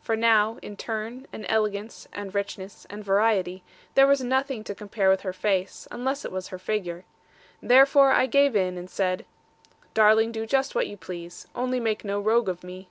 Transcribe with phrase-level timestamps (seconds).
[0.00, 3.64] For now, in turn, and elegance, and richness, and variety,
[3.96, 7.04] there was nothing to compare with her face, unless it were her figure.
[7.60, 9.24] Therefore I gave in, and said,
[9.92, 11.48] 'Darling, do just what you please.
[11.56, 12.88] Only make no rogue of me.'